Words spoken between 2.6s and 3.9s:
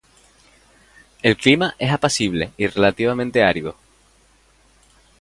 relativamente árido.